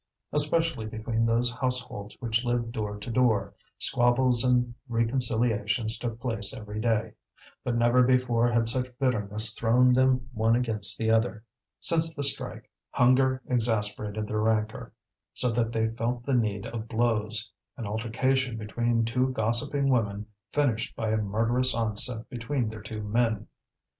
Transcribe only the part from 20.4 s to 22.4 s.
finished by a murderous onset